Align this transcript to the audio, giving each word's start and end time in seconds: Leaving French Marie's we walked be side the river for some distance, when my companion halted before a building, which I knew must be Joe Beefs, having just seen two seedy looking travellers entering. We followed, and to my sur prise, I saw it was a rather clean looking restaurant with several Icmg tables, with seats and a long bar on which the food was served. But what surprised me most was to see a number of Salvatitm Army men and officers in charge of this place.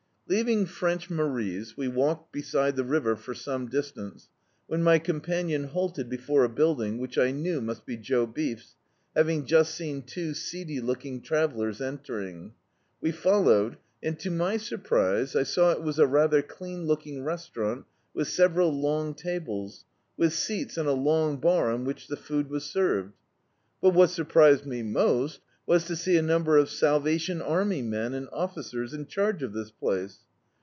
Leaving 0.27 0.65
French 0.65 1.09
Marie's 1.09 1.75
we 1.75 1.89
walked 1.89 2.31
be 2.31 2.41
side 2.41 2.73
the 2.77 2.85
river 2.85 3.17
for 3.17 3.33
some 3.35 3.67
distance, 3.67 4.29
when 4.65 4.81
my 4.81 4.97
companion 4.97 5.65
halted 5.65 6.07
before 6.07 6.45
a 6.45 6.49
building, 6.49 6.97
which 6.99 7.17
I 7.17 7.31
knew 7.31 7.59
must 7.59 7.85
be 7.85 7.97
Joe 7.97 8.25
Beefs, 8.25 8.77
having 9.13 9.45
just 9.45 9.75
seen 9.75 10.03
two 10.03 10.33
seedy 10.33 10.79
looking 10.79 11.19
travellers 11.21 11.81
entering. 11.81 12.53
We 13.01 13.11
followed, 13.11 13.75
and 14.01 14.17
to 14.19 14.31
my 14.31 14.55
sur 14.55 14.77
prise, 14.77 15.35
I 15.35 15.43
saw 15.43 15.71
it 15.73 15.81
was 15.83 15.99
a 15.99 16.07
rather 16.07 16.41
clean 16.41 16.87
looking 16.87 17.25
restaurant 17.25 17.83
with 18.13 18.29
several 18.29 18.71
Icmg 18.71 19.17
tables, 19.17 19.83
with 20.15 20.31
seats 20.33 20.77
and 20.77 20.87
a 20.87 20.93
long 20.93 21.41
bar 21.41 21.73
on 21.73 21.83
which 21.83 22.07
the 22.07 22.15
food 22.15 22.49
was 22.49 22.63
served. 22.63 23.17
But 23.81 23.89
what 23.93 24.09
surprised 24.09 24.65
me 24.65 24.81
most 24.81 25.41
was 25.63 25.85
to 25.85 25.95
see 25.95 26.17
a 26.17 26.21
number 26.21 26.57
of 26.57 26.67
Salvatitm 26.67 27.39
Army 27.41 27.81
men 27.83 28.13
and 28.15 28.27
officers 28.33 28.93
in 28.93 29.05
charge 29.05 29.41
of 29.43 29.53
this 29.53 29.69
place. 29.71 30.17